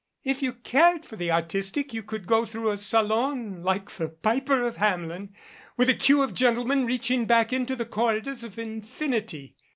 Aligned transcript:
If 0.23 0.41
you 0.41 0.53
cared 0.53 1.05
for 1.05 1.15
the 1.15 1.29
artistic 1.29 1.93
you 1.93 2.01
could 2.01 2.25
go 2.25 2.43
through 2.43 2.71
a 2.71 2.77
salon 2.77 3.61
like 3.61 3.87
the 3.91 4.09
Piper 4.09 4.65
of 4.65 4.77
Hamelin 4.77 5.29
with 5.77 5.89
a 5.89 5.93
queue 5.93 6.23
of 6.23 6.33
gentlemen 6.33 6.87
reaching 6.87 7.25
back 7.27 7.53
into 7.53 7.75
the 7.75 7.85
corridors 7.85 8.43
of 8.43 8.57
infinity. 8.57 9.55